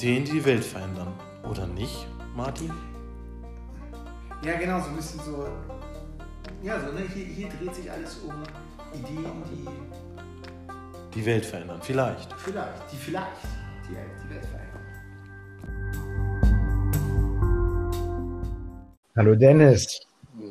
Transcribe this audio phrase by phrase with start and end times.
[0.00, 1.12] Ideen, die die Welt verändern.
[1.50, 2.72] Oder nicht, Martin?
[4.42, 5.46] Ja, genau, so ein bisschen so.
[6.62, 7.02] Ja, so, ne?
[7.12, 8.32] hier, hier dreht sich alles um
[8.94, 9.68] Ideen, die.
[11.14, 12.32] Die Welt verändern, vielleicht.
[12.38, 13.28] Vielleicht, die vielleicht
[13.86, 14.80] die, die Welt verändern.
[19.16, 20.00] Hallo Dennis.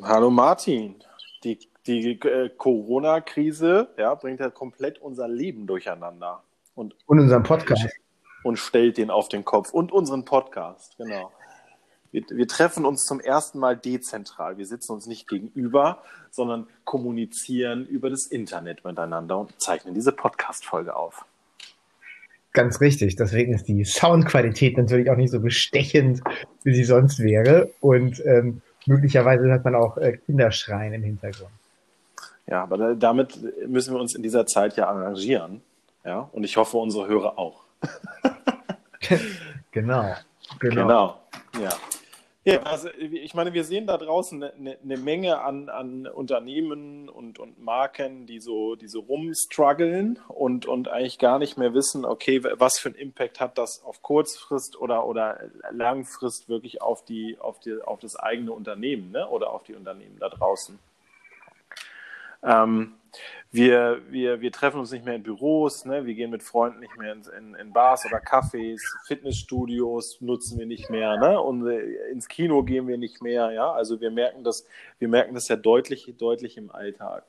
[0.02, 0.94] Hallo Martin.
[1.42, 1.58] Die,
[1.88, 6.40] die äh, Corona-Krise ja, bringt ja komplett unser Leben durcheinander.
[6.76, 7.88] Und, und unseren Podcast.
[8.42, 9.72] Und stellt den auf den Kopf.
[9.72, 11.30] Und unseren Podcast, genau.
[12.12, 14.58] Wir, wir, treffen uns zum ersten Mal dezentral.
[14.58, 20.96] Wir sitzen uns nicht gegenüber, sondern kommunizieren über das Internet miteinander und zeichnen diese Podcast-Folge
[20.96, 21.24] auf.
[22.52, 23.14] Ganz richtig.
[23.14, 26.20] Deswegen ist die Soundqualität natürlich auch nicht so bestechend,
[26.64, 27.70] wie sie sonst wäre.
[27.80, 31.52] Und ähm, möglicherweise hört man auch äh, Kinderschreien im Hintergrund.
[32.48, 33.38] Ja, aber damit
[33.68, 35.62] müssen wir uns in dieser Zeit ja arrangieren.
[36.04, 37.62] Ja, und ich hoffe, unsere Hörer auch.
[39.70, 40.14] genau,
[40.58, 40.82] genau.
[40.82, 41.20] Genau.
[41.60, 41.70] Ja.
[42.44, 47.38] Ja, also ich meine, wir sehen da draußen eine, eine Menge an, an Unternehmen und,
[47.38, 52.42] und Marken, die so, die so rumstruggeln und, und eigentlich gar nicht mehr wissen, okay,
[52.42, 55.38] was für einen Impact hat das auf Kurzfrist oder, oder
[55.70, 59.28] Langfrist wirklich auf, die, auf, die, auf das eigene Unternehmen ne?
[59.28, 60.78] oder auf die Unternehmen da draußen.
[62.42, 62.94] Ähm,
[63.52, 66.06] wir, wir, wir treffen uns nicht mehr in Büros, ne?
[66.06, 70.66] wir gehen mit Freunden nicht mehr in, in, in Bars oder Cafés, Fitnessstudios nutzen wir
[70.66, 71.40] nicht mehr, ne?
[71.40, 73.50] und äh, ins Kino gehen wir nicht mehr.
[73.50, 73.72] Ja?
[73.72, 74.64] Also wir merken das,
[75.00, 77.24] wir merken das ja deutlich, deutlich im Alltag.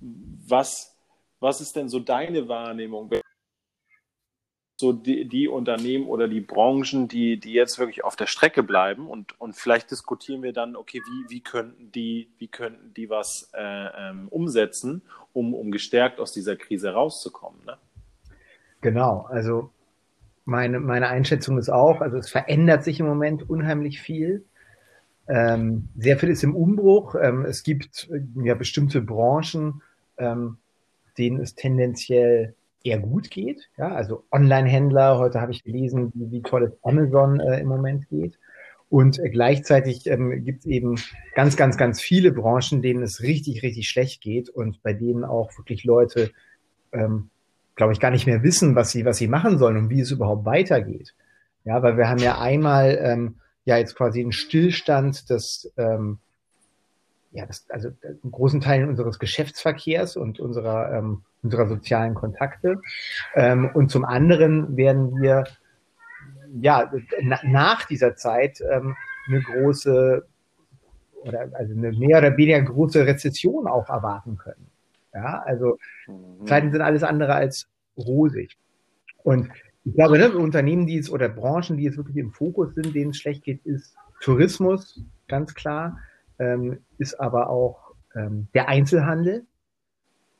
[0.00, 0.96] Was,
[1.38, 3.10] was ist denn so deine Wahrnehmung?
[4.84, 9.06] So die, die, Unternehmen oder die Branchen, die, die jetzt wirklich auf der Strecke bleiben
[9.08, 13.50] und, und vielleicht diskutieren wir dann, okay, wie, wie könnten die, wie könnten die was
[13.54, 15.00] äh, ähm, umsetzen,
[15.32, 17.64] um, um gestärkt aus dieser Krise rauszukommen.
[17.64, 17.78] Ne?
[18.82, 19.70] Genau, also
[20.44, 24.44] meine, meine Einschätzung ist auch, also es verändert sich im Moment unheimlich viel.
[25.28, 27.14] Ähm, sehr viel ist im Umbruch.
[27.14, 29.80] Ähm, es gibt ja bestimmte Branchen,
[30.18, 30.58] ähm,
[31.16, 33.68] denen es tendenziell eher gut geht.
[33.76, 38.08] Ja, also Online-Händler, heute habe ich gelesen, wie, wie toll es Amazon äh, im Moment
[38.08, 38.38] geht.
[38.90, 40.96] Und äh, gleichzeitig ähm, gibt es eben
[41.34, 45.50] ganz, ganz, ganz viele Branchen, denen es richtig, richtig schlecht geht und bei denen auch
[45.58, 46.30] wirklich Leute,
[46.92, 47.30] ähm,
[47.74, 50.10] glaube ich, gar nicht mehr wissen, was sie, was sie machen sollen und wie es
[50.10, 51.14] überhaupt weitergeht.
[51.64, 56.18] Ja, weil wir haben ja einmal ähm, ja jetzt quasi einen Stillstand des ähm,
[57.34, 62.80] ja, das, also einen großen Teil unseres Geschäftsverkehrs und unserer, ähm, unserer sozialen Kontakte.
[63.34, 65.44] Ähm, und zum anderen werden wir
[66.60, 68.94] ja na, nach dieser Zeit ähm,
[69.26, 70.24] eine große
[71.22, 74.70] oder also eine mehr oder weniger große Rezession auch erwarten können.
[75.12, 76.46] Ja, also mhm.
[76.46, 78.56] Zeiten sind alles andere als rosig.
[79.24, 79.50] Und
[79.84, 83.10] ich glaube, ne, Unternehmen, die es oder Branchen, die jetzt wirklich im Fokus sind, denen
[83.10, 85.98] es schlecht geht, ist Tourismus, ganz klar
[86.38, 89.46] ähm, ist aber auch ähm, der Einzelhandel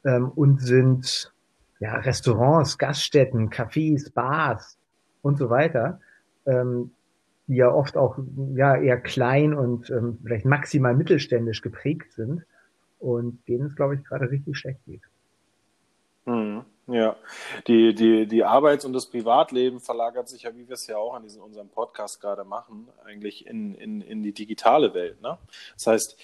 [0.04, 1.32] ähm, und sind
[1.80, 4.78] ja, Restaurants, Gaststätten, Cafés, Bars
[5.22, 6.00] und so weiter,
[6.46, 6.92] ähm,
[7.46, 8.18] die ja oft auch
[8.54, 12.44] ja, eher klein und ähm, vielleicht maximal mittelständisch geprägt sind
[12.98, 15.02] und denen es, glaube ich, gerade richtig schlecht geht.
[16.26, 16.64] Mhm.
[16.86, 17.16] Ja,
[17.66, 21.14] die, die, die Arbeits- und das Privatleben verlagert sich ja, wie wir es ja auch
[21.14, 25.22] an diesem unserem Podcast gerade machen, eigentlich in, in, in die digitale Welt.
[25.22, 25.38] Ne?
[25.76, 26.16] Das heißt,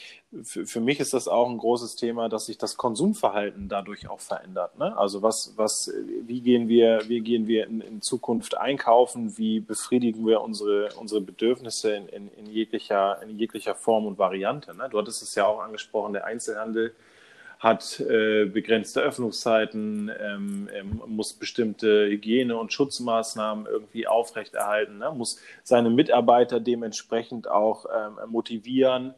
[0.43, 4.21] für, für mich ist das auch ein großes Thema, dass sich das Konsumverhalten dadurch auch
[4.21, 4.79] verändert.
[4.79, 4.97] Ne?
[4.99, 5.91] Also was, was,
[6.27, 11.23] wie gehen wir, wie gehen wir in, in Zukunft einkaufen, wie befriedigen wir unsere, unsere
[11.23, 14.77] Bedürfnisse in, in, in, jeglicher, in jeglicher Form und Variante.
[14.77, 14.89] Ne?
[14.91, 16.95] Du hattest es ja auch angesprochen, der Einzelhandel
[17.61, 20.69] hat äh, begrenzte Öffnungszeiten, ähm,
[21.07, 25.13] muss bestimmte Hygiene- und Schutzmaßnahmen irgendwie aufrechterhalten, ne?
[25.15, 29.15] muss seine Mitarbeiter dementsprechend auch ähm, motivieren.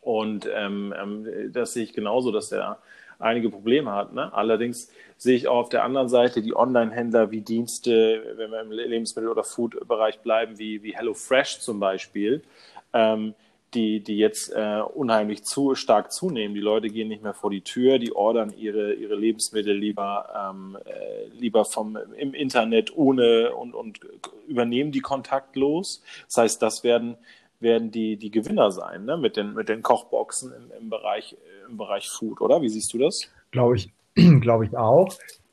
[0.00, 2.78] Und ähm, ähm, das sehe ich genauso, dass er
[3.18, 4.12] einige Probleme hat.
[4.12, 4.32] Ne?
[4.32, 8.70] Allerdings sehe ich auch auf der anderen Seite die Online-Händler wie Dienste, wenn wir im
[8.70, 12.44] Lebensmittel- oder Food-Bereich bleiben, wie, wie HelloFresh zum Beispiel,
[12.92, 13.34] ähm,
[13.74, 16.54] die, die jetzt äh, unheimlich zu stark zunehmen.
[16.54, 20.78] Die Leute gehen nicht mehr vor die Tür, die ordern ihre, ihre Lebensmittel lieber, ähm,
[20.84, 24.00] äh, lieber vom, im Internet ohne und, und
[24.46, 26.02] übernehmen die kontaktlos.
[26.26, 27.16] Das heißt, das werden,
[27.60, 29.16] werden die, die Gewinner sein, ne?
[29.16, 31.36] mit, den, mit den Kochboxen im, im, Bereich,
[31.68, 32.62] im Bereich Food, oder?
[32.62, 33.28] Wie siehst du das?
[33.50, 33.90] Glaube ich,
[34.40, 35.08] glaube ich auch.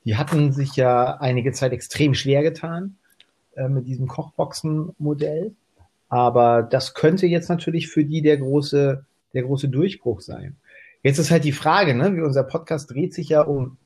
[0.05, 2.97] Die hatten sich ja einige Zeit extrem schwer getan
[3.55, 5.55] äh, mit diesem Kochboxen-Modell.
[6.13, 10.57] Aber das könnte jetzt natürlich für die der große, der große Durchbruch sein.
[11.01, 13.77] Jetzt ist halt die Frage, ne, wie unser Podcast dreht sich ja um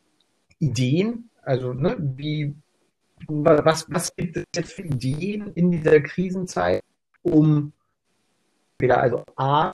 [0.59, 2.53] Ideen, also ne, wie
[3.29, 6.83] was, was gibt es jetzt für Ideen in dieser Krisenzeit,
[7.21, 7.71] um
[8.77, 9.71] wieder also A,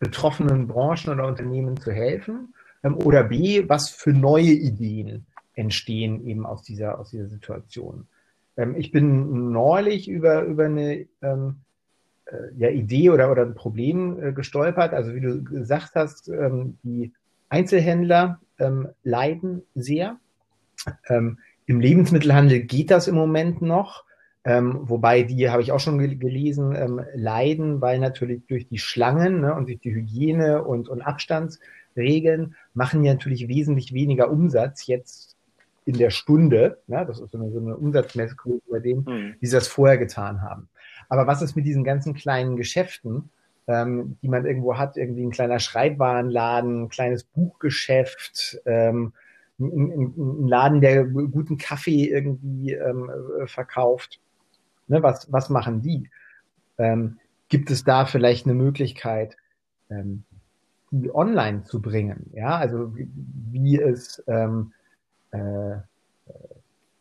[0.00, 6.44] betroffenen Branchen oder Unternehmen zu helfen ähm, oder B, was für neue Ideen entstehen eben
[6.44, 8.08] aus dieser, aus dieser Situation.
[8.56, 11.56] Ähm, ich bin neulich über, über eine ähm,
[12.26, 14.92] äh, ja, Idee oder, oder ein Problem äh, gestolpert.
[14.92, 17.12] Also wie du gesagt hast, ähm, die
[17.48, 20.16] Einzelhändler ähm, leiden sehr.
[21.08, 24.04] Ähm, Im Lebensmittelhandel geht das im Moment noch.
[24.44, 29.42] Ähm, wobei die, habe ich auch schon gelesen, ähm, leiden, weil natürlich durch die Schlangen
[29.42, 35.31] ne, und durch die Hygiene und, und Abstandsregeln machen die natürlich wesentlich weniger Umsatz jetzt
[35.84, 36.78] in der Stunde.
[36.86, 39.34] Ne, das ist so eine, so eine Umsatzmessgröße bei denen, mhm.
[39.40, 40.68] die das vorher getan haben.
[41.08, 43.30] Aber was ist mit diesen ganzen kleinen Geschäften,
[43.66, 49.12] ähm, die man irgendwo hat, irgendwie ein kleiner Schreibwarenladen, ein kleines Buchgeschäft, ähm,
[49.58, 53.10] ein, ein, Laden, der guten Kaffee irgendwie ähm,
[53.46, 54.20] verkauft?
[54.88, 56.08] Ne, was, was machen die?
[56.78, 57.18] Ähm,
[57.48, 59.36] gibt es da vielleicht eine Möglichkeit,
[59.90, 60.24] ähm,
[60.90, 62.30] die online zu bringen?
[62.32, 63.08] Ja, also wie,
[63.50, 64.72] wie es, ähm,
[65.32, 65.78] äh, äh,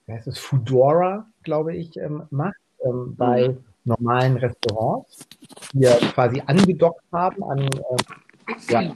[0.05, 3.57] wie heißt es, Foodora, glaube ich, ähm, macht, ähm, bei mhm.
[3.85, 5.27] normalen Restaurants,
[5.73, 7.69] die ja quasi angedockt haben an äh,
[8.69, 8.93] ja,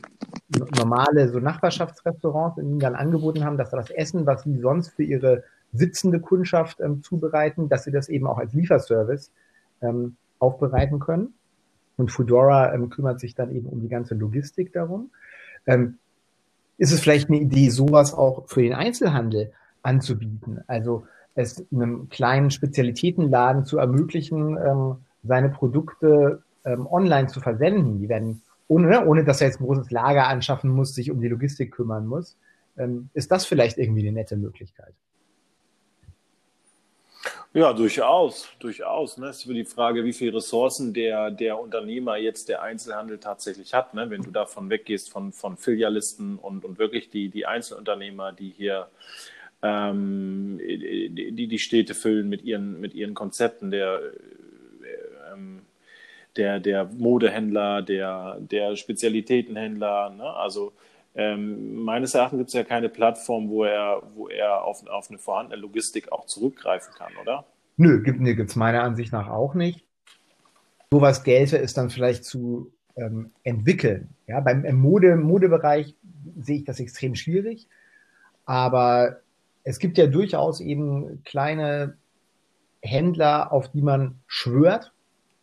[0.78, 5.04] normale so Nachbarschaftsrestaurants, in denen dann angeboten haben, dass das Essen, was sie sonst für
[5.04, 5.44] ihre
[5.74, 9.32] sitzende Kundschaft ähm, zubereiten, dass sie das eben auch als Lieferservice
[9.82, 11.34] ähm, aufbereiten können.
[11.98, 15.12] Und Foodora ähm, kümmert sich dann eben um die ganze Logistik darum.
[15.66, 15.98] Ähm,
[16.78, 19.52] ist es vielleicht eine Idee, sowas auch für den Einzelhandel
[19.82, 20.62] anzubieten?
[20.68, 21.06] Also
[21.36, 28.00] es einem kleinen Spezialitätenladen zu ermöglichen, ähm, seine Produkte ähm, online zu versenden.
[28.00, 31.22] Die werden, ohne, ne, ohne dass er jetzt ein großes Lager anschaffen muss, sich um
[31.22, 32.38] die Logistik kümmern muss.
[32.78, 34.94] Ähm, ist das vielleicht irgendwie eine nette Möglichkeit?
[37.56, 39.18] Ja, durchaus, durchaus.
[39.18, 39.28] Ne?
[39.28, 43.74] Es ist für die Frage, wie viele Ressourcen der, der Unternehmer jetzt der Einzelhandel tatsächlich
[43.74, 43.94] hat.
[43.94, 44.10] Ne?
[44.10, 48.90] Wenn du davon weggehst von, von Filialisten und, und wirklich die, die Einzelunternehmer, die hier
[49.62, 54.02] ähm, die, die Städte füllen mit ihren, mit ihren Konzepten, der,
[55.32, 55.62] ähm,
[56.36, 60.10] der, der Modehändler, der, der Spezialitätenhändler.
[60.10, 60.26] Ne?
[60.26, 60.74] Also
[61.16, 65.18] ähm, meines Erachtens gibt es ja keine Plattform, wo er, wo er auf, auf eine
[65.18, 67.46] vorhandene Logistik auch zurückgreifen kann, oder?
[67.78, 69.86] Nö, gibt es meiner Ansicht nach auch nicht.
[70.92, 74.10] Sowas gelte es dann vielleicht zu ähm, entwickeln.
[74.28, 75.96] Ja, beim im Mode, Modebereich
[76.40, 77.68] sehe ich das extrem schwierig.
[78.46, 79.18] Aber
[79.64, 81.98] es gibt ja durchaus eben kleine
[82.82, 84.94] Händler, auf die man schwört,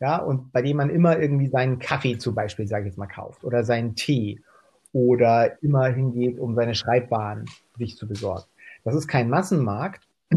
[0.01, 3.07] ja, und bei denen man immer irgendwie seinen Kaffee zum Beispiel, sage ich jetzt mal,
[3.07, 4.41] kauft oder seinen Tee
[4.93, 7.47] oder immer hingeht, um seine Schreibbahn
[7.79, 8.44] sich zu besorgen.
[8.85, 10.06] Das ist kein Massenmarkt,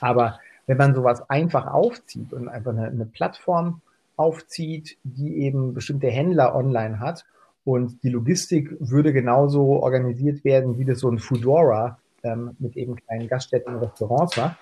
[0.00, 3.80] aber wenn man sowas einfach aufzieht und einfach eine, eine Plattform
[4.16, 7.24] aufzieht, die eben bestimmte Händler online hat
[7.64, 12.96] und die Logistik würde genauso organisiert werden, wie das so ein Foodora ähm, mit eben
[12.96, 14.56] kleinen Gaststätten und Restaurants macht,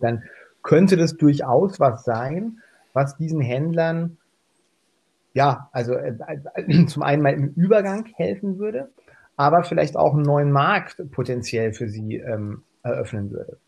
[0.00, 0.24] dann
[0.62, 2.58] könnte das durchaus was sein,
[2.92, 4.18] was diesen Händlern
[5.38, 6.14] ja, also äh,
[6.54, 8.90] äh, zum einen mal im Übergang helfen würde,
[9.36, 13.58] aber vielleicht auch einen neuen Markt potenziell für sie ähm, eröffnen würde.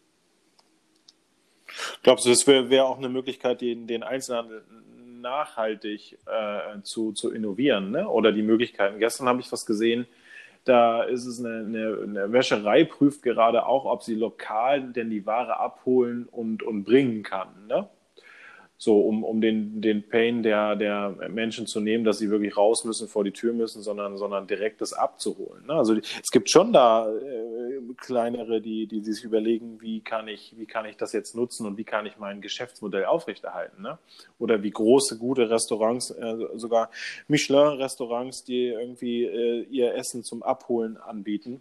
[2.03, 4.65] Glaubst du, das wäre wär auch eine Möglichkeit, den, den Einzelhandel
[5.21, 7.93] nachhaltig äh, zu, zu innovieren?
[7.93, 8.09] Ne?
[8.09, 8.99] Oder die Möglichkeiten.
[8.99, 10.09] Gestern habe ich was gesehen,
[10.65, 15.25] da ist es eine, eine, eine, Wäscherei, prüft gerade auch, ob sie lokal denn die
[15.25, 17.69] Ware abholen und, und bringen kann.
[17.69, 17.89] Ne?
[18.83, 22.87] So um, um den, den Pain der, der Menschen zu nehmen, dass sie wirklich raus
[22.87, 25.67] müssen, vor die Tür müssen, sondern, sondern direkt das abzuholen.
[25.67, 25.75] Ne?
[25.75, 30.65] Also es gibt schon da äh, kleinere, die, die sich überlegen, wie kann ich, wie
[30.65, 33.83] kann ich das jetzt nutzen und wie kann ich mein Geschäftsmodell aufrechterhalten.
[33.83, 33.99] Ne?
[34.39, 36.91] Oder wie große, gute Restaurants, äh, sogar
[37.29, 41.61] Michelin-Restaurants, die irgendwie äh, ihr Essen zum Abholen anbieten.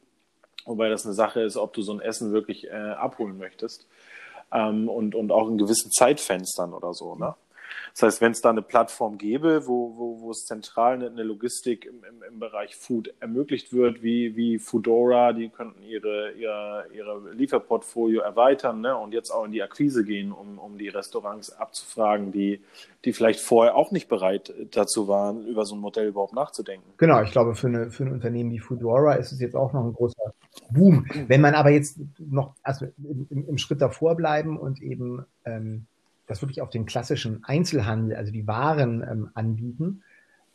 [0.63, 3.89] Wobei das eine Sache ist, ob du so ein Essen wirklich äh, abholen möchtest
[4.51, 7.15] ähm, und, und auch in gewissen Zeitfenstern oder so.
[7.15, 7.35] Ne?
[7.93, 11.85] Das heißt, wenn es da eine Plattform gäbe, wo, wo, wo es zentral eine, Logistik
[11.85, 17.33] im, im, im, Bereich Food ermöglicht wird, wie, wie Foodora, die könnten ihre, ihre, ihre
[17.33, 18.95] Lieferportfolio erweitern ne?
[18.95, 22.61] und jetzt auch in die Akquise gehen, um, um die Restaurants abzufragen, die,
[23.05, 26.89] die vielleicht vorher auch nicht bereit dazu waren, über so ein Modell überhaupt nachzudenken.
[26.97, 29.83] Genau, ich glaube, für, eine, für ein Unternehmen wie Foodora ist es jetzt auch noch
[29.83, 30.33] ein großer
[30.71, 31.05] Boom.
[31.27, 35.85] Wenn man aber jetzt noch also im, im Schritt davor bleiben und eben ähm,
[36.29, 40.03] das wirklich auf den klassischen Einzelhandel, also die Waren ähm, anbieten,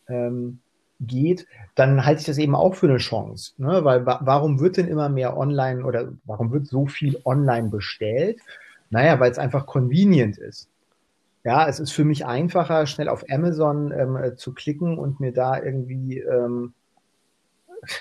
[0.09, 0.61] ähm,
[1.01, 3.55] geht, dann halte ich das eben auch für eine Chance.
[3.59, 3.85] Ne?
[3.85, 8.39] Weil wa warum wird denn immer mehr online oder warum wird so viel online bestellt?
[8.91, 10.69] Naja, weil es einfach convenient ist.
[11.43, 15.33] Ja, es ist für mich einfacher, schnell auf Amazon ähm, äh, zu klicken und mir
[15.33, 16.73] da irgendwie, ähm,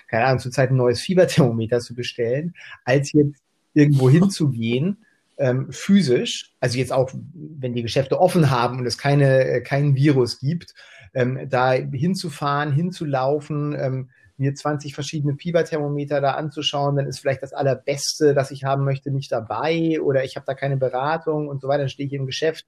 [0.07, 2.53] keine Ahnung, zurzeit ein neues Fieberthermometer zu bestellen,
[2.85, 3.41] als jetzt
[3.73, 5.03] irgendwo hinzugehen,
[5.37, 9.95] ähm, physisch, also jetzt auch, wenn die Geschäfte offen haben und es keine, äh, keinen
[9.95, 10.73] Virus gibt,
[11.13, 17.53] ähm, da hinzufahren, hinzulaufen, ähm, mir 20 verschiedene Fieberthermometer da anzuschauen, dann ist vielleicht das
[17.53, 21.67] allerbeste, das ich haben möchte, nicht dabei oder ich habe da keine Beratung und so
[21.67, 22.65] weiter, dann stehe ich im Geschäft,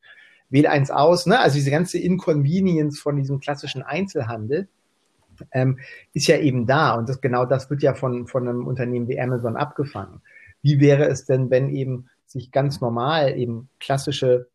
[0.49, 1.39] wähle eins aus, ne?
[1.39, 4.67] Also diese ganze Inconvenience von diesem klassischen Einzelhandel
[5.51, 5.79] ähm,
[6.13, 9.19] ist ja eben da und das, genau das wird ja von, von einem Unternehmen wie
[9.19, 10.21] Amazon abgefangen.
[10.61, 14.47] Wie wäre es denn, wenn eben sich ganz normal eben klassische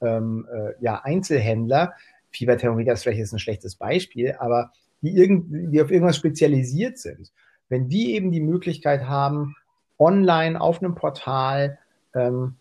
[0.00, 1.94] ähm, äh, ja, Einzelhändler
[2.30, 4.72] Fieberthermometer ist vielleicht jetzt ein schlechtes Beispiel, aber
[5.02, 7.32] die, irgend, die auf irgendwas spezialisiert sind,
[7.68, 9.56] wenn die eben die Möglichkeit haben,
[9.98, 11.78] online auf einem Portal
[12.14, 12.54] ähm,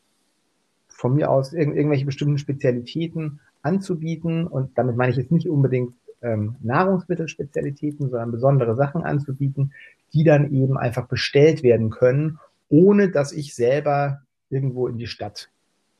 [0.87, 5.93] von mir aus irg irgendwelche bestimmten Spezialitäten anzubieten, und damit meine ich jetzt nicht unbedingt
[6.21, 9.73] ähm, Nahrungsmittelspezialitäten, sondern besondere Sachen anzubieten,
[10.13, 15.49] die dann eben einfach bestellt werden können, ohne dass ich selber irgendwo in die Stadt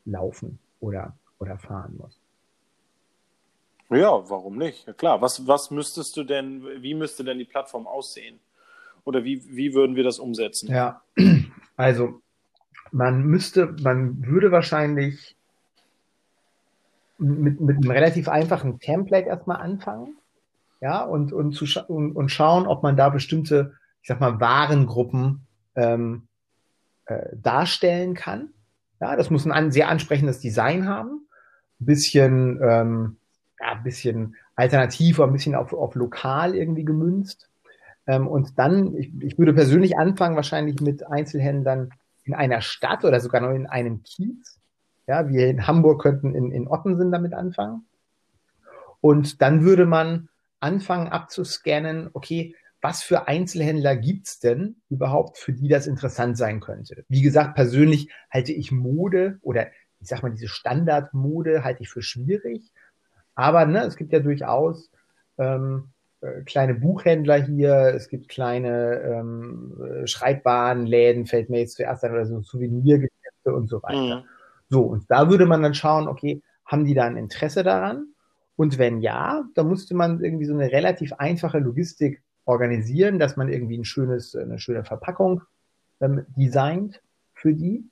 [0.05, 2.19] laufen oder, oder fahren muss.
[3.89, 4.85] Ja, warum nicht?
[4.85, 5.21] Ja, klar.
[5.21, 8.39] Was, was müsstest du denn, wie müsste denn die Plattform aussehen?
[9.05, 10.69] Oder wie, wie würden wir das umsetzen?
[10.69, 11.01] Ja,
[11.77, 12.21] also
[12.91, 15.37] man müsste, man würde wahrscheinlich
[17.17, 20.17] mit, mit einem relativ einfachen Template erstmal anfangen.
[20.81, 24.39] Ja, und, und, zu scha und, und schauen, ob man da bestimmte, ich sag mal,
[24.39, 26.26] Warengruppen ähm,
[27.07, 28.49] äh, darstellen kann.
[28.99, 31.27] Ja, das muss ein sehr ansprechendes Design haben.
[31.79, 33.17] Ein bisschen, ähm,
[33.59, 37.47] ja, ein bisschen alternativ ein bisschen auf, auf lokal irgendwie gemünzt.
[38.07, 41.91] Ähm, und dann, ich, ich würde persönlich anfangen, wahrscheinlich mit Einzelhändlern
[42.23, 44.59] in einer Stadt oder sogar noch in einem Kiez.
[45.05, 47.85] Ja, wir in Hamburg könnten in, in Ottensen damit anfangen.
[48.99, 50.27] Und dann würde man
[50.59, 57.05] anfangen abzuscannen, okay, was für Einzelhändler gibt's denn überhaupt, für die das interessant sein könnte?
[57.09, 59.67] Wie gesagt, persönlich halte ich Mode oder
[59.99, 62.71] ich sag mal, diese Standardmode halte ich für schwierig.
[63.35, 64.91] Aber ne, es gibt ja durchaus
[65.37, 65.89] ähm,
[66.21, 72.11] äh, kleine Buchhändler hier, es gibt kleine ähm, äh, Schreibwarenläden, fällt mir jetzt zuerst an,
[72.11, 74.17] oder so Souvenirgeschäfte und so weiter.
[74.17, 74.23] Mhm.
[74.69, 78.13] So, und da würde man dann schauen, okay, haben die da ein Interesse daran?
[78.55, 83.49] Und wenn ja, dann musste man irgendwie so eine relativ einfache Logistik organisieren, dass man
[83.49, 85.41] irgendwie ein schönes, eine schöne Verpackung
[85.99, 87.01] ähm, designt
[87.33, 87.83] für die.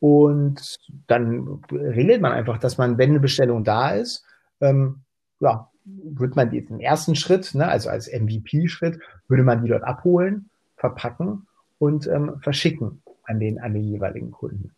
[0.00, 4.24] Und dann regelt man einfach, dass man, wenn eine Bestellung da ist,
[4.60, 5.00] ähm,
[5.40, 9.82] ja, würde man jetzt im ersten Schritt, ne, also als MVP-Schritt, würde man die dort
[9.82, 11.46] abholen, verpacken
[11.78, 14.72] und ähm, verschicken an den, an den jeweiligen Kunden.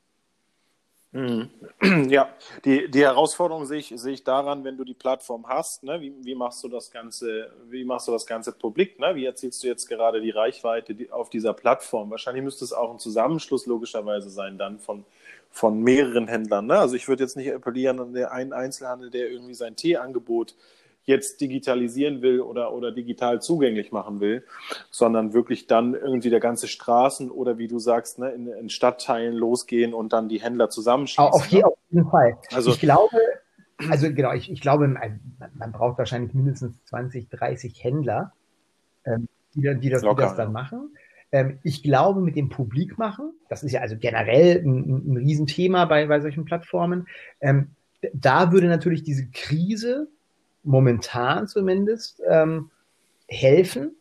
[1.14, 1.48] Mhm.
[2.10, 2.28] Ja,
[2.64, 6.12] die, die Herausforderung sehe ich, sehe ich daran, wenn du die Plattform hast, ne, wie,
[6.24, 9.14] wie machst du das Ganze, wie machst du das Ganze publik, ne?
[9.14, 12.10] Wie erzielst du jetzt gerade die Reichweite auf dieser Plattform?
[12.10, 15.04] Wahrscheinlich müsste es auch ein Zusammenschluss logischerweise sein dann von,
[15.50, 16.66] von mehreren Händlern.
[16.66, 16.78] Ne?
[16.78, 20.56] Also ich würde jetzt nicht appellieren an den einen Einzelhandel, der irgendwie sein Teeangebot
[21.04, 24.44] jetzt digitalisieren will oder, oder digital zugänglich machen will,
[24.90, 29.34] sondern wirklich dann irgendwie der ganze Straßen oder wie du sagst, ne, in, in Stadtteilen
[29.34, 31.32] losgehen und dann die Händler zusammenschließen.
[31.32, 31.66] Auf, je, ne?
[31.66, 32.38] auf jeden Fall.
[32.52, 33.18] Also, ich glaube,
[33.90, 35.20] also genau, ich, ich glaube, man,
[35.54, 38.32] man braucht wahrscheinlich mindestens 20, 30 Händler,
[39.04, 40.96] ähm, die, die, das, locker, die das dann machen.
[41.32, 45.84] Ähm, ich glaube, mit dem Publik machen, das ist ja also generell ein, ein Riesenthema
[45.84, 47.08] bei, bei solchen Plattformen,
[47.40, 47.70] ähm,
[48.12, 50.08] da würde natürlich diese Krise
[50.64, 52.70] momentan zumindest ähm,
[53.28, 53.92] helfen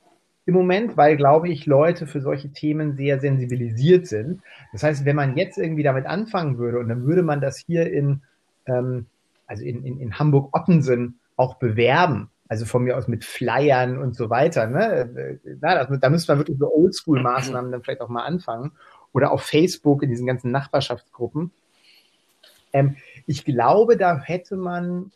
[0.46, 4.42] im Moment, weil, glaube ich, Leute für solche Themen sehr sensibilisiert sind.
[4.74, 7.92] Das heißt, wenn man jetzt irgendwie damit anfangen würde und dann würde man das hier
[7.92, 8.22] in,
[8.66, 9.06] ähm,
[9.48, 14.30] also in, in, in Hamburg-Ottensen auch bewerben, also von mir aus mit Flyern und so
[14.30, 14.68] weiter.
[14.68, 15.40] Ne?
[15.62, 18.74] Na, das, da müsste man wirklich so Oldschool-Maßnahmen dann vielleicht auch mal anfangen.
[19.14, 21.52] Oder auf Facebook in diesen ganzen Nachbarschaftsgruppen.
[22.74, 25.12] Ähm, ich glaube, da hätte man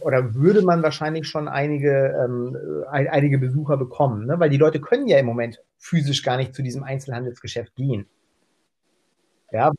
[0.00, 2.56] oder würde man wahrscheinlich schon einige, ähm,
[2.90, 4.38] einige Besucher bekommen, ne?
[4.38, 8.06] weil die Leute können ja im Moment physisch gar nicht zu diesem Einzelhandelsgeschäft gehen.
[9.52, 9.72] Ja,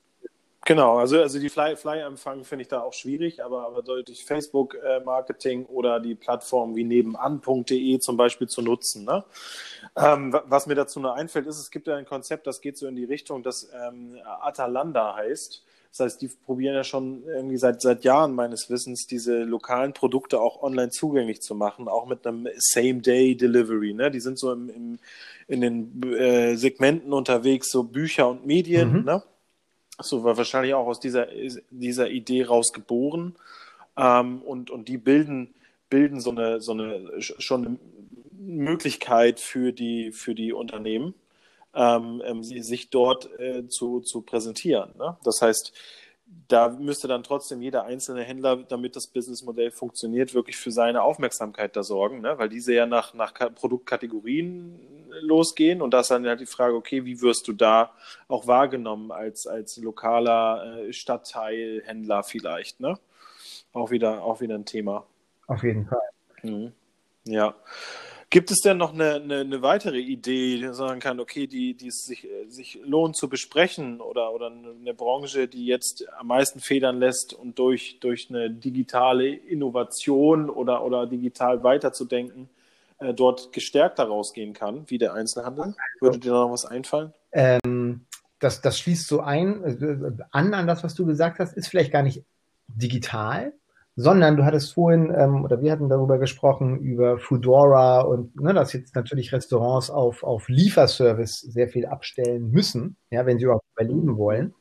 [0.64, 5.66] Genau, also, also die Fly-Empfang finde ich da auch schwierig, aber, aber durch Facebook-Marketing äh,
[5.66, 9.04] oder die Plattform wie nebenan.de zum Beispiel zu nutzen.
[9.04, 9.24] Ne?
[9.98, 12.86] Ähm, was mir dazu nur einfällt, ist, es gibt ja ein Konzept, das geht so
[12.86, 15.66] in die Richtung, das ähm, Atalanda heißt.
[15.92, 20.40] Das heißt, die probieren ja schon irgendwie seit, seit Jahren meines Wissens, diese lokalen Produkte
[20.40, 23.94] auch online zugänglich zu machen, auch mit einem Same-Day-Delivery.
[23.94, 24.10] Ne?
[24.10, 25.00] Die sind so im, im,
[25.50, 29.00] in den äh, Segmenten unterwegs, so Bücher und Medien.
[29.00, 29.04] Mhm.
[29.04, 29.24] Ne?
[30.00, 31.28] So war wahrscheinlich auch aus dieser,
[31.70, 33.36] dieser Idee raus geboren.
[33.98, 35.54] Ähm, und, und die bilden,
[35.90, 37.78] bilden so eine, so eine schon eine
[38.40, 41.16] Möglichkeit für die, für die Unternehmen
[41.74, 44.92] ähm, ähm, sich dort äh, zu, zu präsentieren.
[44.98, 45.18] Ne?
[45.24, 45.74] Das heißt,
[46.48, 51.76] da müsste dann trotzdem jeder einzelne Händler, damit das Businessmodell funktioniert, wirklich für seine Aufmerksamkeit
[51.76, 52.38] da sorgen, ne?
[52.38, 54.80] weil diese ja nach, nach Produktkategorien
[55.22, 57.92] losgehen und da ist dann halt die Frage, okay, wie wirst du da
[58.28, 62.98] auch wahrgenommen als, als lokaler äh, Stadtteilhändler vielleicht, ne?
[63.74, 65.06] Auch wieder, auch wieder ein Thema.
[65.48, 66.02] Auf jeden Fall.
[66.44, 66.74] Mhm.
[67.26, 67.56] Ja.
[68.32, 71.90] Gibt es denn noch eine, eine, eine, weitere Idee, die sagen kann, okay, die, die
[71.90, 76.98] es sich, sich lohnt zu besprechen oder, oder eine Branche, die jetzt am meisten federn
[76.98, 82.48] lässt und durch, durch eine digitale Innovation oder, oder digital weiterzudenken,
[83.00, 85.76] äh, dort gestärkter rausgehen kann, wie der Einzelhandel?
[86.00, 87.14] Würde dir noch was einfallen?
[87.34, 88.06] Ähm,
[88.40, 91.92] das, das schließt so ein, äh, an an das, was du gesagt hast, ist vielleicht
[91.92, 92.24] gar nicht
[92.68, 93.52] digital,
[93.96, 98.74] sondern du hattest vorhin, ähm, oder wir hatten darüber gesprochen, über Foodora und ne, dass
[98.74, 104.18] jetzt natürlich Restaurants auf, auf Lieferservice sehr viel abstellen müssen, ja, wenn sie überhaupt überleben
[104.18, 104.54] wollen.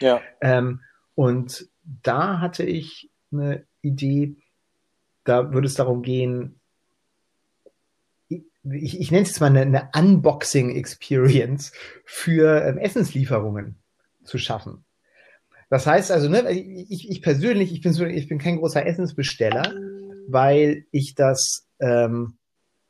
[0.00, 0.20] Ja.
[0.40, 0.80] Ähm,
[1.14, 1.68] und
[2.02, 4.36] da hatte ich eine Idee,
[5.24, 6.60] da würde es darum gehen,
[8.28, 11.72] ich, ich nenne es jetzt mal eine, eine Unboxing-Experience
[12.04, 13.76] für ähm, Essenslieferungen
[14.24, 14.85] zu schaffen.
[15.68, 19.72] Das heißt also, ne, ich, ich persönlich, ich bin, so, ich bin kein großer Essensbesteller,
[20.28, 22.38] weil ich das ähm,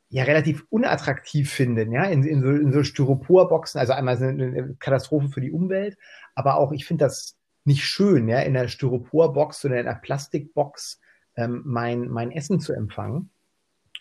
[0.09, 4.75] ja relativ unattraktiv finde, ja, in, in, so, in so Styroporboxen, also einmal eine, eine
[4.79, 5.97] Katastrophe für die Umwelt,
[6.35, 10.99] aber auch ich finde das nicht schön, ja, in einer Styroporbox oder in einer Plastikbox
[11.35, 13.31] ähm, mein, mein Essen zu empfangen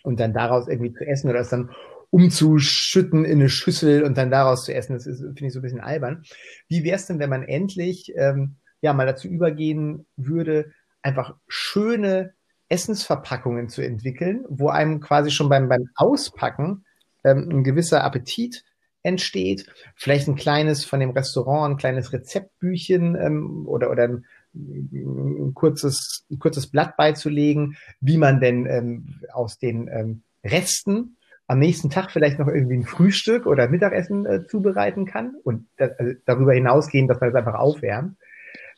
[0.03, 1.71] und dann daraus irgendwie zu essen oder es dann
[2.11, 4.95] umzuschütten in eine Schüssel und dann daraus zu essen.
[4.95, 6.23] Das finde ich so ein bisschen albern.
[6.69, 8.57] Wie wäre es denn, wenn man endlich ähm,
[8.87, 12.35] ja mal dazu übergehen würde, einfach schöne
[12.69, 16.85] Essensverpackungen zu entwickeln, wo einem quasi schon beim, beim Auspacken
[17.25, 18.65] ähm, ein gewisser Appetit
[19.03, 19.67] entsteht.
[19.95, 26.25] Vielleicht ein kleines von dem Restaurant, ein kleines Rezeptbüchchen ähm, oder, oder ein, ein, kurzes,
[26.31, 31.17] ein kurzes Blatt beizulegen, wie man denn ähm, aus den ähm, Resten
[31.49, 35.93] am nächsten Tag vielleicht noch irgendwie ein Frühstück oder Mittagessen äh, zubereiten kann und das,
[35.99, 38.17] also darüber hinausgehen, dass man es einfach aufwärmt.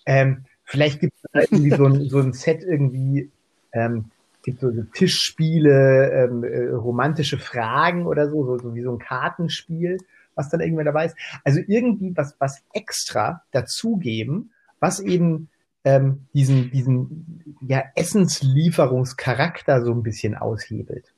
[0.08, 3.30] Ähm, vielleicht gibt es da irgendwie so ein, so ein Set irgendwie,
[3.72, 4.06] ähm,
[4.42, 9.98] gibt so Tischspiele, ähm, äh, romantische Fragen oder so, so, so wie so ein Kartenspiel,
[10.34, 11.16] was dann irgendwann dabei ist.
[11.44, 15.50] Also irgendwie was, was extra dazugeben, was eben
[15.84, 21.12] ähm, diesen, diesen ja, Essenslieferungscharakter so ein bisschen aushebelt.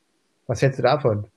[0.47, 1.27] Was hältst du davon?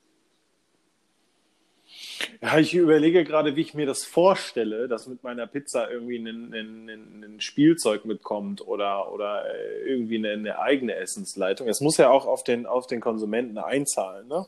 [2.45, 6.53] Ja, ich überlege gerade, wie ich mir das vorstelle, dass mit meiner Pizza irgendwie ein,
[6.53, 11.69] ein, ein Spielzeug mitkommt oder, oder äh, irgendwie eine, eine, eigene Essensleitung.
[11.69, 14.29] Es muss ja auch auf den, auf den Konsumenten einzahlen.
[14.29, 14.45] Ne?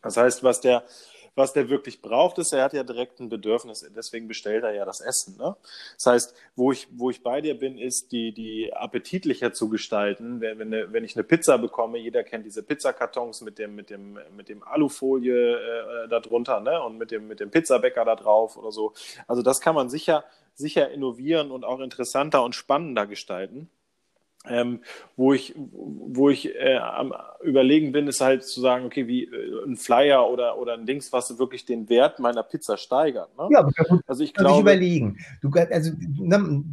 [0.00, 0.84] Das heißt, was der,
[1.34, 4.84] was der wirklich braucht, ist, er hat ja direkt ein Bedürfnis, deswegen bestellt er ja
[4.84, 5.36] das Essen.
[5.36, 5.56] Ne?
[5.96, 10.40] Das heißt, wo ich, wo ich bei dir bin, ist, die, die appetitlicher zu gestalten.
[10.40, 14.18] Wenn, wenn, wenn ich eine Pizza bekomme, jeder kennt diese Pizzakartons mit dem, mit dem,
[14.36, 16.82] mit dem Alufolie äh, da drunter ne?
[16.82, 18.94] und mit dem, mit dem Pizzabäcker da drauf oder so.
[19.26, 23.68] Also das kann man sicher, sicher innovieren und auch interessanter und spannender gestalten.
[24.46, 24.80] Ähm,
[25.16, 29.64] wo ich, wo ich äh, am überlegen bin, ist halt zu sagen, okay, wie äh,
[29.66, 33.34] ein Flyer oder, oder ein Dings, was wirklich den Wert meiner Pizza steigert.
[33.38, 33.48] Ne?
[33.50, 35.18] Ja, aber das also ich kann glaube, überlegen.
[35.40, 36.64] Du, also ne,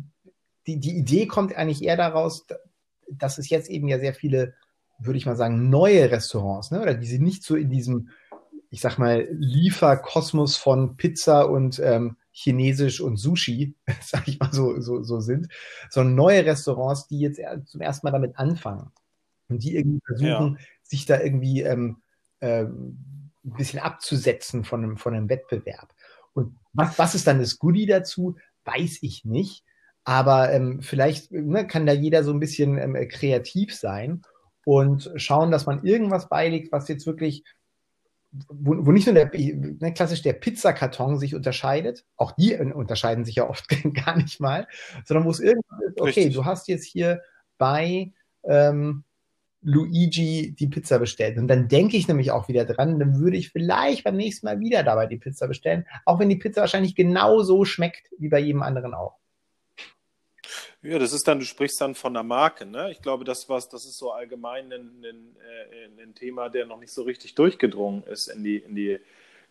[0.68, 2.46] die, die Idee kommt eigentlich eher daraus,
[3.10, 4.54] dass es jetzt eben ja sehr viele,
[5.00, 6.82] würde ich mal sagen, neue Restaurants, ne?
[6.82, 8.10] oder die sind nicht so in diesem,
[8.70, 14.80] ich sag mal, Lieferkosmos von Pizza und ähm, Chinesisch und Sushi, sag ich mal so,
[14.80, 15.48] so, so sind,
[15.90, 18.92] sondern neue Restaurants, die jetzt zum ersten Mal damit anfangen
[19.50, 20.66] und die irgendwie versuchen, ja.
[20.82, 21.98] sich da irgendwie ähm,
[22.40, 25.94] ähm, ein bisschen abzusetzen von einem, von einem Wettbewerb.
[26.34, 29.64] Und was, was ist dann das Goodie dazu, weiß ich nicht.
[30.04, 34.22] Aber ähm, vielleicht ne, kann da jeder so ein bisschen ähm, kreativ sein
[34.66, 37.44] und schauen, dass man irgendwas beilegt, was jetzt wirklich
[38.32, 43.36] wo, wo nicht nur der, ne, klassisch der Pizzakarton sich unterscheidet, auch die unterscheiden sich
[43.36, 43.68] ja oft
[44.06, 44.68] gar nicht mal,
[45.06, 46.36] sondern wo es irgendwann ist, okay, Richtig.
[46.36, 47.22] du hast jetzt hier
[47.58, 48.12] bei
[48.44, 49.04] ähm,
[49.62, 51.38] Luigi die Pizza bestellt.
[51.38, 54.60] Und dann denke ich nämlich auch wieder dran, dann würde ich vielleicht beim nächsten Mal
[54.60, 58.64] wieder dabei die Pizza bestellen, auch wenn die Pizza wahrscheinlich genauso schmeckt wie bei jedem
[58.64, 59.21] anderen auch.
[60.84, 62.90] Ja, das ist dann, du sprichst dann von der Marke, ne?
[62.92, 66.92] Ich glaube, das was, das ist so allgemein ein, ein, ein, Thema, der noch nicht
[66.92, 69.00] so richtig durchgedrungen ist in die, in die,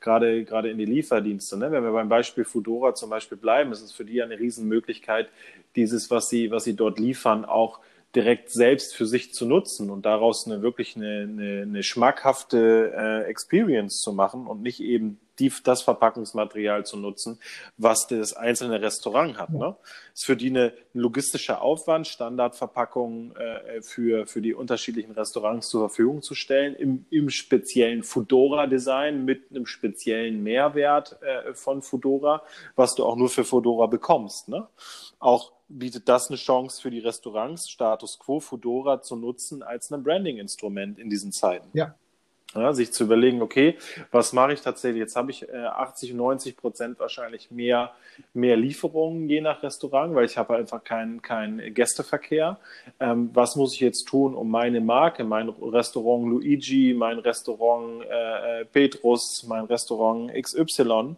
[0.00, 1.56] gerade, gerade in die Lieferdienste.
[1.56, 1.70] Ne?
[1.70, 5.28] Wenn wir beim Beispiel Fudora zum Beispiel bleiben, ist es für die eine Riesenmöglichkeit,
[5.76, 7.78] dieses, was sie, was sie dort liefern, auch
[8.16, 13.30] direkt selbst für sich zu nutzen und daraus eine wirklich eine, eine, eine schmackhafte äh,
[13.30, 17.40] Experience zu machen und nicht eben die, das Verpackungsmaterial zu nutzen,
[17.76, 19.50] was das einzelne Restaurant hat.
[19.50, 19.76] Ne?
[20.14, 25.88] Ist für die eine, ein logistischer Aufwand, Standardverpackungen äh, für, für die unterschiedlichen Restaurants zur
[25.88, 32.42] Verfügung zu stellen, im, im speziellen Fudora-Design mit einem speziellen Mehrwert äh, von Fudora,
[32.76, 34.48] was du auch nur für Fudora bekommst.
[34.48, 34.68] Ne?
[35.18, 40.02] Auch bietet das eine Chance für die Restaurants, Status Quo Fudora zu nutzen als ein
[40.02, 41.68] Branding-Instrument in diesen Zeiten.
[41.72, 41.94] Ja,
[42.54, 43.76] ja, sich zu überlegen, okay,
[44.10, 45.00] was mache ich tatsächlich?
[45.00, 47.92] Jetzt habe ich äh, 80, 90 Prozent wahrscheinlich mehr,
[48.34, 52.58] mehr Lieferungen je nach Restaurant, weil ich habe einfach keinen kein Gästeverkehr.
[52.98, 58.62] Ähm, was muss ich jetzt tun, um meine Marke, mein Restaurant Luigi, mein Restaurant äh,
[58.62, 61.16] äh Petrus, mein Restaurant XY,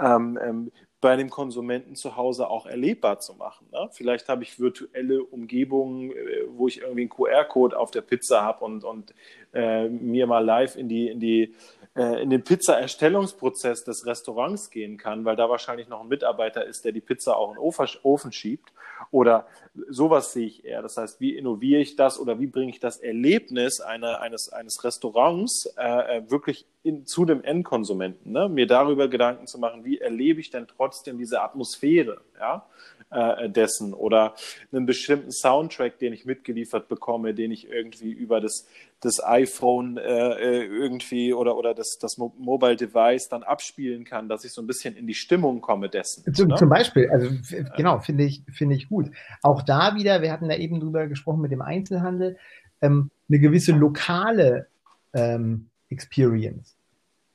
[0.00, 3.66] ähm, ähm, bei dem Konsumenten zu Hause auch erlebbar zu machen.
[3.72, 3.88] Ne?
[3.92, 8.64] Vielleicht habe ich virtuelle Umgebungen, äh, wo ich irgendwie einen QR-Code auf der Pizza habe
[8.64, 9.12] und, und
[9.52, 11.54] äh, mir mal live in die, in die
[11.96, 16.84] äh, in den Pizza-Erstellungsprozess des Restaurants gehen kann, weil da wahrscheinlich noch ein Mitarbeiter ist,
[16.84, 18.72] der die Pizza auch in den Ofen schiebt.
[19.12, 19.46] Oder
[19.90, 20.82] sowas sehe ich eher.
[20.82, 24.82] Das heißt, wie innoviere ich das oder wie bringe ich das Erlebnis einer, eines, eines
[24.82, 28.32] Restaurants äh, äh, wirklich in, zu dem Endkonsumenten?
[28.32, 28.48] Ne?
[28.48, 32.22] Mir darüber Gedanken zu machen, wie erlebe ich denn trotzdem diese Atmosphäre?
[32.40, 32.66] Ja?
[33.12, 34.34] äh, dessen oder
[34.72, 38.66] einen bestimmten Soundtrack, den ich mitgeliefert bekomme, den ich irgendwie über das,
[39.02, 44.44] das iPhone äh, äh irgendwie oder, oder das, das Mobile Device dann abspielen kann, dass
[44.44, 46.32] ich so ein bisschen in die Stimmung komme dessen.
[46.32, 46.54] Zum, ne?
[46.54, 47.28] zum Beispiel, also
[47.76, 49.10] genau, finde ich, finde ich gut.
[49.42, 52.38] Auch da wieder, wir hatten da eben drüber gesprochen mit dem Einzelhandel,
[52.80, 54.68] ähm, eine gewisse lokale
[55.14, 56.76] ähm, Experience.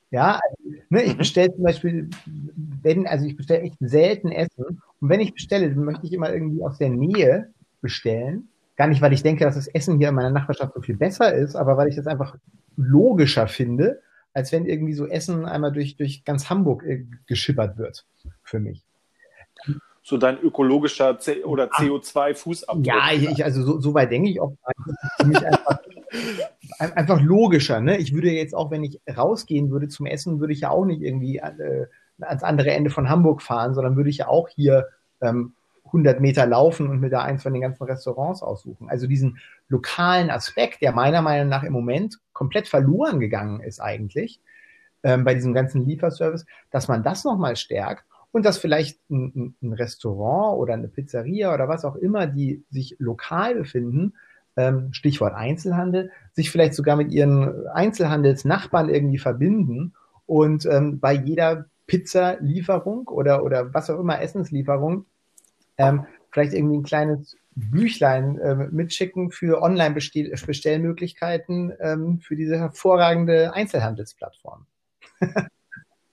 [0.09, 1.17] Ja, also, ne, ich mhm.
[1.17, 2.09] bestelle zum Beispiel,
[2.81, 4.81] wenn, also ich bestelle echt selten Essen.
[4.99, 7.51] Und wenn ich bestelle, dann möchte ich immer irgendwie aus der Nähe
[7.81, 8.47] bestellen.
[8.77, 11.33] Gar nicht, weil ich denke, dass das Essen hier in meiner Nachbarschaft so viel besser
[11.33, 12.37] ist, aber weil ich das einfach
[12.77, 14.01] logischer finde,
[14.33, 18.05] als wenn irgendwie so Essen einmal durch, durch ganz Hamburg äh, geschippert wird
[18.43, 18.83] für mich.
[20.03, 22.85] So dein ökologischer C oder CO2-Fußabdruck.
[22.85, 24.53] Ja, ich, also so, so weit denke ich auch.
[25.17, 25.79] Für mich einfach
[26.79, 27.81] einfach logischer.
[27.81, 27.97] Ne?
[27.97, 31.01] Ich würde jetzt auch, wenn ich rausgehen würde zum Essen, würde ich ja auch nicht
[31.01, 31.87] irgendwie äh,
[32.19, 34.87] ans andere Ende von Hamburg fahren, sondern würde ich ja auch hier
[35.21, 35.53] ähm,
[35.87, 38.89] 100 Meter laufen und mir da eins von den ganzen Restaurants aussuchen.
[38.89, 44.41] Also diesen lokalen Aspekt, der meiner Meinung nach im Moment komplett verloren gegangen ist eigentlich
[45.03, 49.73] ähm, bei diesem ganzen Lieferservice, dass man das nochmal stärkt und dass vielleicht ein, ein,
[49.73, 54.13] Restaurant oder eine Pizzeria oder was auch immer, die sich lokal befinden,
[54.55, 59.93] ähm, Stichwort Einzelhandel, sich vielleicht sogar mit ihren Einzelhandelsnachbarn irgendwie verbinden
[60.25, 65.05] und ähm, bei jeder Pizzalieferung oder, oder was auch immer, Essenslieferung,
[65.77, 74.65] ähm, vielleicht irgendwie ein kleines Büchlein äh, mitschicken für Online-Bestellmöglichkeiten ähm, für diese hervorragende Einzelhandelsplattform.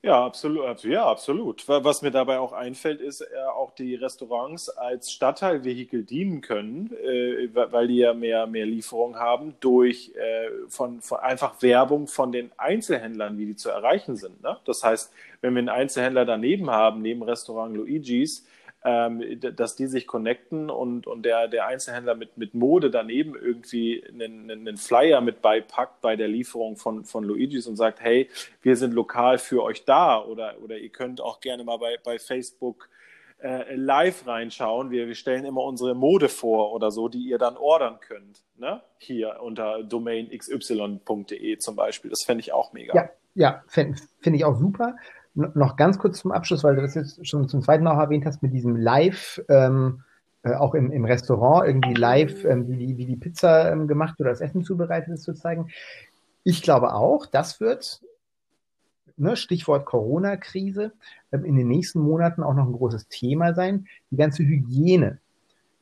[0.05, 0.85] Ja, absolut.
[0.85, 1.67] Ja, absolut.
[1.67, 3.25] Was mir dabei auch einfällt, ist äh,
[3.57, 9.55] auch die Restaurants als Stadtteilvehikel dienen können, äh, weil die ja mehr, mehr Lieferung haben,
[9.61, 14.43] durch äh, von, von einfach Werbung von den Einzelhändlern, wie die zu erreichen sind.
[14.43, 14.59] Ne?
[14.67, 18.47] Das heißt, wenn wir einen Einzelhändler daneben haben, neben Restaurant Luigi's,
[18.85, 24.05] ähm, dass die sich connecten und, und der, der Einzelhändler mit, mit Mode daneben irgendwie
[24.07, 28.29] einen, einen Flyer mit beipackt bei der Lieferung von, von Luigi's und sagt, hey,
[28.61, 32.19] wir sind lokal für euch da oder, oder ihr könnt auch gerne mal bei, bei
[32.19, 32.91] Facebook
[33.43, 34.91] äh, live reinschauen.
[34.91, 38.43] Wir, wir stellen immer unsere Mode vor oder so, die ihr dann ordern könnt.
[38.59, 38.83] Ne?
[38.99, 42.11] Hier unter domainxy.de zum Beispiel.
[42.11, 42.95] Das fände ich auch mega.
[42.95, 44.97] Ja, ja finde find ich auch super
[45.35, 48.43] noch ganz kurz zum Abschluss, weil du das jetzt schon zum zweiten Mal erwähnt hast,
[48.43, 50.03] mit diesem Live, ähm,
[50.45, 54.21] äh, auch im, im Restaurant irgendwie live, ähm, wie, die, wie die Pizza ähm, gemacht
[54.21, 55.71] oder das Essen zubereitet ist, zu zeigen.
[56.45, 58.03] Ich glaube auch, das wird,
[59.17, 60.93] ne, Stichwort Corona-Krise,
[61.33, 65.19] ähm, in den nächsten Monaten auch noch ein großes Thema sein, die ganze Hygiene.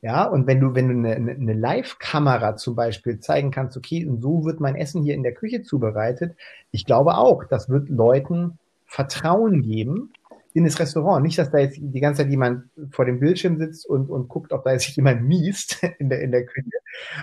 [0.01, 4.21] Ja, und wenn du, wenn du eine, eine Live-Kamera zum Beispiel zeigen kannst, okay, und
[4.21, 6.37] so wird mein Essen hier in der Küche zubereitet,
[6.73, 8.59] ich glaube auch, das wird Leuten
[8.93, 10.13] Vertrauen geben
[10.53, 11.23] in das Restaurant.
[11.23, 14.53] Nicht, dass da jetzt die ganze Zeit jemand vor dem Bildschirm sitzt und, und guckt,
[14.53, 16.69] ob da jetzt jemand miest in der, in der Küche.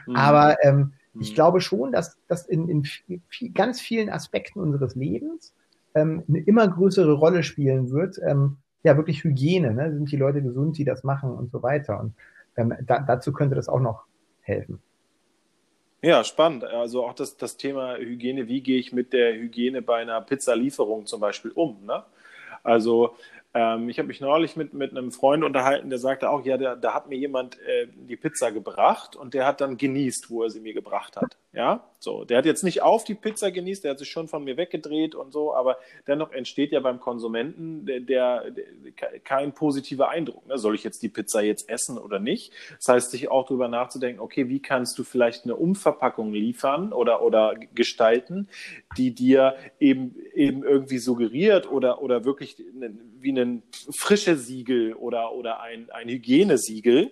[0.07, 0.15] Mhm.
[0.15, 1.21] Aber ähm, mhm.
[1.21, 5.53] ich glaube schon, dass das in, in viel, ganz vielen Aspekten unseres Lebens
[5.93, 8.19] ähm, eine immer größere Rolle spielen wird.
[8.25, 9.71] Ähm, ja, wirklich Hygiene.
[9.71, 9.93] Ne?
[9.93, 11.99] Sind die Leute gesund, die das machen und so weiter.
[11.99, 12.15] Und
[12.57, 14.05] Ähm, da, dazu könnte das auch noch
[14.41, 14.81] helfen.
[16.01, 16.63] Ja, spannend.
[16.63, 21.05] Also auch das, das Thema Hygiene, wie gehe ich mit der Hygiene bei einer Pizzalieferung
[21.05, 21.85] zum Beispiel um?
[21.85, 22.03] Ne?
[22.63, 23.15] Also
[23.53, 26.93] ähm, ich habe mich neulich mit, mit einem Freund unterhalten, der sagte auch, ja, da,
[26.93, 30.61] hat mir jemand äh, die Pizza gebracht und der hat dann genießt, wo er sie
[30.61, 31.35] mir gebracht hat.
[31.51, 32.25] Ja, so.
[32.25, 35.15] Der hat jetzt nicht auf die Pizza genießt, der hat sich schon von mir weggedreht
[35.15, 40.45] und so, aber dennoch entsteht ja beim Konsumenten der, der, der kein positiver Eindruck.
[40.45, 40.59] Ne?
[40.59, 42.53] Soll ich jetzt die Pizza jetzt essen oder nicht?
[42.77, 47.23] Das heißt, sich auch darüber nachzudenken, okay, wie kannst du vielleicht eine Umverpackung liefern oder,
[47.23, 48.47] oder gestalten,
[48.95, 52.63] die dir eben, eben irgendwie suggeriert oder, oder wirklich
[53.21, 57.11] wie ein frische Siegel oder, oder ein, ein Hygienesiegel,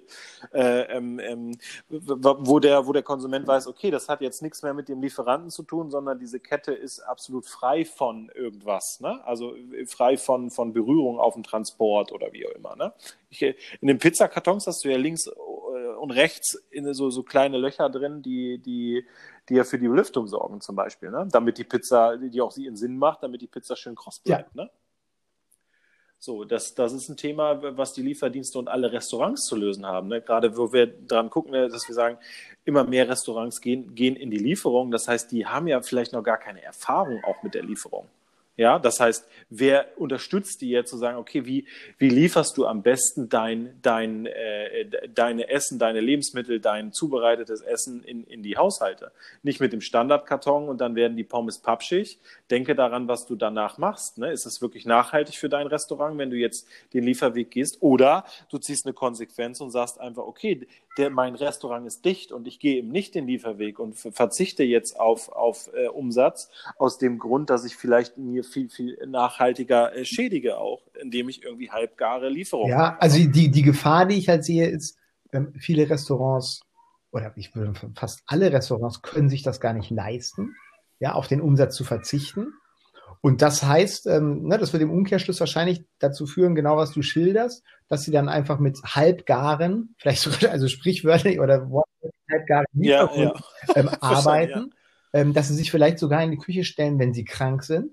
[0.54, 1.58] äh, ähm, ähm,
[1.90, 5.50] wo, der, wo der Konsument weiß, okay, das hat jetzt nichts mehr mit dem Lieferanten
[5.50, 9.26] zu tun, sondern diese Kette ist absolut frei von irgendwas, ne?
[9.26, 9.56] also
[9.88, 12.76] frei von, von Berührung auf dem Transport oder wie auch immer.
[12.76, 12.94] Ne?
[13.30, 17.58] Ich, in den Pizzakartons hast du ja links äh, und rechts in so, so kleine
[17.58, 19.06] Löcher drin, die, die,
[19.50, 21.28] die ja für die Belüftung sorgen zum Beispiel, ne?
[21.32, 24.56] damit die Pizza, die auch sie in Sinn macht, damit die Pizza schön kross bleibt.
[24.56, 24.64] Ja.
[24.64, 24.70] Ne?
[26.20, 30.08] So, das, das ist ein Thema, was die Lieferdienste und alle Restaurants zu lösen haben.
[30.08, 30.22] Ne?
[30.22, 32.18] Gerade wo wir dran gucken, ne, dass wir sagen,
[32.66, 34.90] immer mehr Restaurants gehen, gehen in die Lieferung.
[34.90, 38.08] Das heißt, die haben ja vielleicht noch gar keine Erfahrung auch mit der Lieferung.
[38.58, 41.68] Ja, das heißt, wer unterstützt die jetzt zu sagen, okay, wie,
[42.00, 48.04] wie lieferst du am besten dein, dein, äh, deine Essen, deine Lebensmittel, dein zubereitetes Essen
[48.04, 49.12] in, in die Haushalte?
[49.44, 52.18] Nicht mit dem Standardkarton und dann werden die Pommes pappschig.
[52.50, 54.18] Denke daran, was du danach machst.
[54.18, 54.32] Ne?
[54.32, 57.78] Ist es wirklich nachhaltig für dein Restaurant, wenn du jetzt den Lieferweg gehst?
[57.82, 60.68] Oder du ziehst eine Konsequenz und sagst einfach, okay,
[60.98, 65.00] der, mein Restaurant ist dicht und ich gehe eben nicht den Lieferweg und verzichte jetzt
[65.00, 70.06] auf, auf äh, Umsatz aus dem Grund, dass ich vielleicht mir viel, viel nachhaltiger äh,
[70.06, 74.44] schädige auch, indem ich irgendwie halbgare Lieferungen Ja, also die, die Gefahr, die ich halt
[74.44, 74.98] sehe, ist,
[75.32, 76.62] ähm, viele Restaurants
[77.12, 80.56] oder ich würde fast alle Restaurants können sich das gar nicht leisten,
[81.00, 82.54] ja, auf den Umsatz zu verzichten.
[83.22, 87.02] Und das heißt, ähm, ne, das wird im Umkehrschluss wahrscheinlich dazu führen, genau was du
[87.02, 91.70] schilderst, dass sie dann einfach mit halbgaren, vielleicht sogar, also sprichwörtlich oder
[92.32, 93.34] halbgaren ja, ja.
[93.76, 94.72] Ähm, arbeiten,
[95.14, 95.22] ja.
[95.22, 97.92] ähm, dass sie sich vielleicht sogar in die Küche stellen, wenn sie krank sind,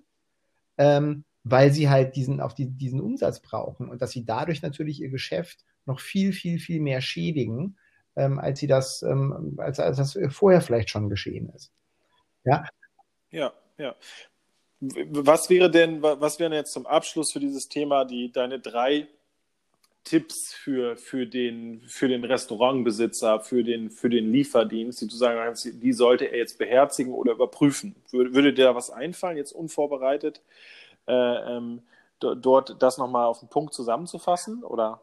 [0.79, 5.01] ähm, weil sie halt diesen, auf die, diesen Umsatz brauchen und dass sie dadurch natürlich
[5.01, 7.77] ihr Geschäft noch viel, viel, viel mehr schädigen,
[8.17, 11.73] ähm, als sie das, ähm, als, als das vorher vielleicht schon geschehen ist.
[12.45, 12.65] Ja.
[13.31, 13.95] Ja, ja.
[14.81, 19.09] Was wäre denn, was wären jetzt zum Abschluss für dieses Thema die deine drei
[20.05, 25.39] Tipps für, für, den, für den Restaurantbesitzer, für den, für den Lieferdienst, die du sagen
[25.43, 27.97] kannst, die sollte er jetzt beherzigen oder überprüfen?
[28.11, 30.43] Würde, würde dir da was einfallen, jetzt unvorbereitet,
[31.07, 31.83] äh, ähm,
[32.21, 35.01] dort das nochmal auf den Punkt zusammenzufassen oder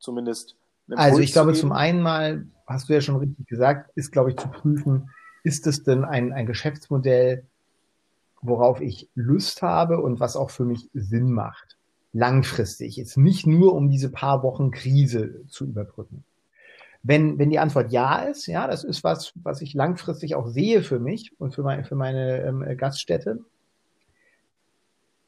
[0.00, 0.56] zumindest?
[0.90, 4.36] Also ich glaube, zum einen mal, hast du ja schon richtig gesagt, ist, glaube ich,
[4.36, 5.10] zu prüfen,
[5.44, 7.46] ist es denn ein, ein Geschäftsmodell,
[8.42, 11.76] worauf ich Lust habe und was auch für mich Sinn macht.
[12.12, 12.96] Langfristig.
[12.96, 16.24] Jetzt nicht nur, um diese paar Wochen Krise zu überbrücken.
[17.02, 20.82] Wenn, wenn die Antwort ja ist, ja, das ist was, was ich langfristig auch sehe
[20.82, 23.40] für mich und für meine, für meine ähm, Gaststätte,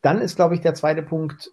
[0.03, 1.51] dann ist, glaube ich, der zweite Punkt,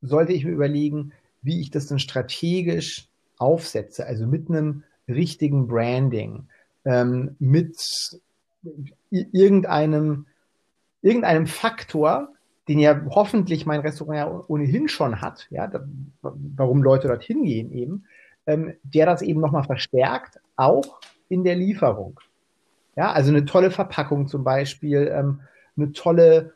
[0.00, 1.12] sollte ich mir überlegen,
[1.42, 3.08] wie ich das denn strategisch
[3.38, 6.48] aufsetze, also mit einem richtigen Branding,
[6.84, 7.76] ähm, mit
[9.10, 10.26] irgendeinem
[11.06, 12.28] irgendeinem Faktor,
[12.68, 15.86] den ja hoffentlich mein Restaurant ja ohnehin schon hat, ja, da,
[16.20, 18.04] warum Leute dorthin gehen eben,
[18.46, 22.18] ähm, der das eben nochmal verstärkt, auch in der Lieferung.
[22.96, 25.40] Ja, also eine tolle Verpackung zum Beispiel, ähm,
[25.76, 26.54] eine tolle,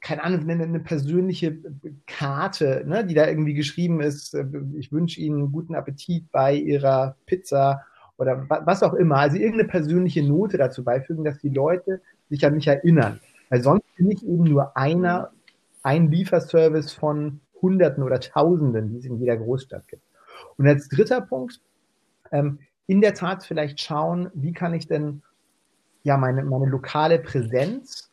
[0.00, 1.58] keine Ahnung, eine, eine persönliche
[2.06, 4.44] Karte, ne, die da irgendwie geschrieben ist, äh,
[4.78, 7.84] ich wünsche Ihnen guten Appetit bei Ihrer Pizza
[8.16, 9.16] oder was auch immer.
[9.16, 13.20] Also irgendeine persönliche Note dazu beifügen, dass die Leute sich an mich erinnern.
[13.50, 15.30] Weil sonst bin ich eben nur einer,
[15.82, 20.02] ein Lieferservice von Hunderten oder Tausenden, die es in jeder Großstadt gibt.
[20.56, 21.60] Und als dritter Punkt,
[22.30, 25.22] ähm, in der Tat vielleicht schauen, wie kann ich denn
[26.02, 28.10] ja meine, meine lokale Präsenz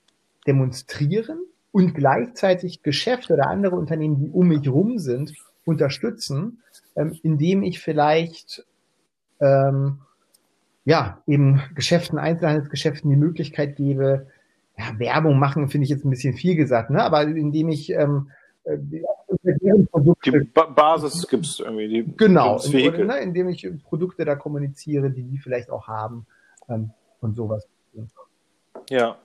[0.47, 1.39] demonstrieren
[1.71, 5.33] und gleichzeitig Geschäfte oder andere Unternehmen, die um mich rum sind,
[5.65, 6.61] unterstützen,
[6.95, 8.65] ähm, indem ich vielleicht
[9.39, 9.99] ähm,
[10.85, 14.27] ja eben Geschäften, Einzelhandelsgeschäften die Möglichkeit gebe,
[14.77, 17.03] ja, Werbung machen finde ich jetzt ein bisschen viel gesagt, ne?
[17.03, 18.29] aber indem ich ähm,
[18.65, 19.03] äh, die
[20.53, 21.87] ba Basis gibt es irgendwie.
[21.87, 26.25] Die genau, in, ne, indem ich Produkte da kommuniziere, die die vielleicht auch haben
[26.67, 27.67] ähm, und sowas.
[28.89, 29.17] Ja,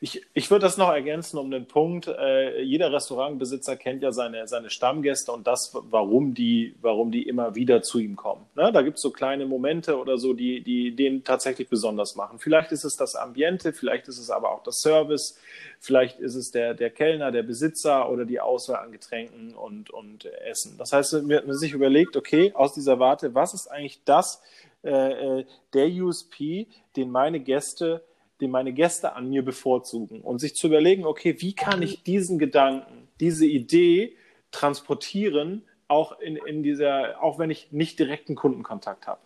[0.00, 4.46] ich, ich würde das noch ergänzen um den Punkt, äh, jeder Restaurantbesitzer kennt ja seine,
[4.46, 8.46] seine Stammgäste und das, warum die, warum die immer wieder zu ihm kommen.
[8.54, 8.70] Ne?
[8.72, 12.38] Da gibt es so kleine Momente oder so, die, die den tatsächlich besonders machen.
[12.38, 15.38] Vielleicht ist es das Ambiente, vielleicht ist es aber auch das Service,
[15.80, 20.26] vielleicht ist es der, der Kellner, der Besitzer oder die Auswahl an Getränken und, und
[20.26, 20.76] Essen.
[20.78, 24.40] Das heißt, man hat sich überlegt, okay, aus dieser Warte, was ist eigentlich das,
[24.84, 28.02] äh, äh der USP, den meine Gäste
[28.40, 32.38] den meine Gäste an mir bevorzugen und sich zu überlegen, okay, wie kann ich diesen
[32.38, 34.16] Gedanken, diese Idee
[34.50, 39.20] transportieren, auch in, in dieser, auch wenn ich nicht direkten Kundenkontakt habe.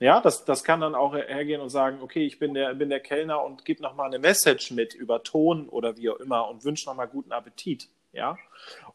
[0.00, 3.00] Ja, das, das kann dann auch hergehen und sagen, okay, ich bin der, bin der
[3.00, 6.88] Kellner und gebe nochmal eine Message mit über Ton oder wie auch immer und wünsche
[6.88, 7.88] nochmal guten Appetit.
[8.12, 8.38] Ja,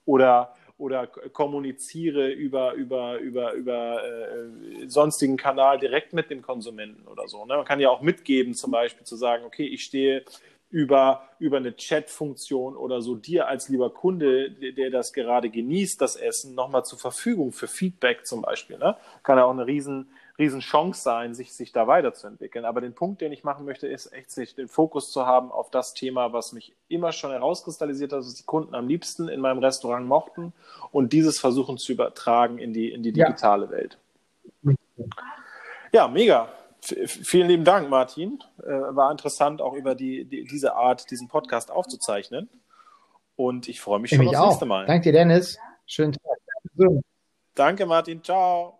[0.05, 7.29] oder oder kommuniziere über, über, über, über äh, sonstigen Kanal direkt mit dem Konsumenten oder
[7.29, 7.45] so.
[7.45, 7.55] Ne?
[7.55, 10.25] Man kann ja auch mitgeben, zum Beispiel zu sagen, okay, ich stehe
[10.69, 16.01] über, über eine Chat-Funktion oder so dir als lieber Kunde, der, der das gerade genießt,
[16.01, 18.77] das Essen, nochmal zur Verfügung für Feedback zum Beispiel.
[18.77, 18.97] Ne?
[19.23, 22.65] Kann ja auch eine riesen, Riesenchance sein, sich, sich da weiterzuentwickeln.
[22.65, 25.69] Aber den Punkt, den ich machen möchte, ist echt, sich den Fokus zu haben auf
[25.69, 29.59] das Thema, was mich immer schon herauskristallisiert hat, was die Kunden am liebsten in meinem
[29.59, 30.53] Restaurant mochten
[30.91, 33.71] und dieses versuchen zu übertragen in die, in die digitale ja.
[33.71, 33.97] Welt.
[35.91, 36.49] Ja, mega.
[36.81, 38.43] V vielen lieben Dank, Martin.
[38.61, 42.49] Äh, war interessant, auch über die, die, diese Art, diesen Podcast aufzuzeichnen.
[43.35, 44.47] Und ich freue mich schon ich aufs auch.
[44.47, 44.85] nächste Mal.
[44.85, 45.57] Danke Dennis.
[45.85, 47.01] Schönen Tag.
[47.55, 48.23] Danke, Martin.
[48.23, 48.79] Ciao.